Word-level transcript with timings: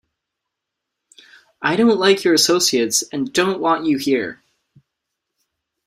I 1.61 1.75
don't 1.75 1.99
like 1.99 2.23
your 2.23 2.33
associates 2.33 3.03
and 3.13 3.31
don't 3.31 3.59
want 3.61 3.85
you 3.85 3.97
here. 3.99 4.41